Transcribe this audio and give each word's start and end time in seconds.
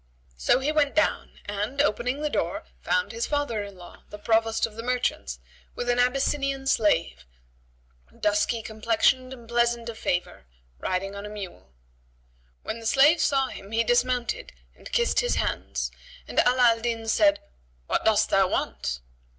So 0.35 0.57
he 0.57 0.71
went 0.71 0.95
down; 0.95 1.39
and, 1.45 1.79
opening 1.79 2.23
the 2.23 2.29
door, 2.31 2.63
found 2.81 3.11
his 3.11 3.27
father 3.27 3.61
in 3.61 3.77
law, 3.77 4.01
the 4.09 4.17
Provost 4.17 4.65
of 4.65 4.73
the 4.75 4.81
merchants 4.81 5.37
with 5.75 5.87
an 5.89 5.99
Abyssinian 5.99 6.65
slave, 6.65 7.23
dusky 8.19 8.63
complexioned 8.63 9.31
and 9.31 9.47
pleasant 9.47 9.89
of 9.89 9.99
favour, 9.99 10.47
riding 10.79 11.15
on 11.15 11.27
a 11.27 11.29
mule. 11.29 11.71
When 12.63 12.79
the 12.79 12.87
slave 12.87 13.21
saw 13.21 13.49
him 13.49 13.73
he 13.73 13.83
dismounted 13.83 14.53
and 14.75 14.91
kissed 14.91 15.19
his 15.19 15.35
hands, 15.35 15.91
and 16.27 16.39
Ala 16.39 16.69
al 16.71 16.79
Din 16.79 17.07
said, 17.07 17.39
"What 17.85 18.03
dost 18.03 18.31
thou 18.31 18.47
want?" 18.47 19.01